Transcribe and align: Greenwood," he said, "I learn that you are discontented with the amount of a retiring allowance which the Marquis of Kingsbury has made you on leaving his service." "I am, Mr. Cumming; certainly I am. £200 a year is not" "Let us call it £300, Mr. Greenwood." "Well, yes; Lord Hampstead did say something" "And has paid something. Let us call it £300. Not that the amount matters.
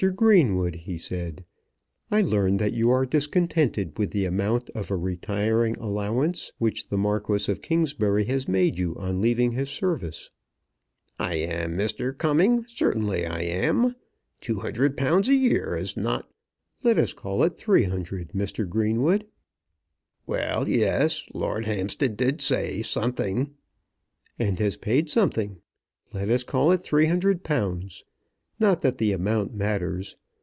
Greenwood," 0.15 0.73
he 0.87 0.97
said, 0.97 1.45
"I 2.09 2.23
learn 2.23 2.57
that 2.57 2.73
you 2.73 2.89
are 2.89 3.05
discontented 3.05 3.99
with 3.99 4.09
the 4.09 4.25
amount 4.25 4.71
of 4.71 4.89
a 4.89 4.97
retiring 4.97 5.75
allowance 5.77 6.51
which 6.57 6.89
the 6.89 6.97
Marquis 6.97 7.51
of 7.51 7.61
Kingsbury 7.61 8.23
has 8.25 8.47
made 8.47 8.79
you 8.79 8.95
on 8.95 9.21
leaving 9.21 9.51
his 9.51 9.69
service." 9.69 10.31
"I 11.19 11.35
am, 11.35 11.77
Mr. 11.77 12.17
Cumming; 12.17 12.65
certainly 12.67 13.27
I 13.27 13.41
am. 13.41 13.93
£200 14.41 15.27
a 15.27 15.35
year 15.35 15.77
is 15.77 15.95
not" 15.95 16.27
"Let 16.83 16.97
us 16.97 17.13
call 17.13 17.43
it 17.43 17.57
£300, 17.57 18.31
Mr. 18.31 18.67
Greenwood." 18.67 19.27
"Well, 20.25 20.67
yes; 20.67 21.27
Lord 21.31 21.65
Hampstead 21.67 22.17
did 22.17 22.41
say 22.41 22.81
something" 22.81 23.53
"And 24.39 24.57
has 24.57 24.77
paid 24.77 25.11
something. 25.11 25.59
Let 26.11 26.31
us 26.31 26.43
call 26.43 26.71
it 26.71 26.81
£300. 26.81 28.01
Not 28.59 28.81
that 28.81 28.99
the 28.99 29.11
amount 29.11 29.55
matters. 29.55 30.17